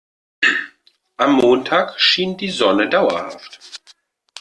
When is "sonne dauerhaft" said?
2.49-3.59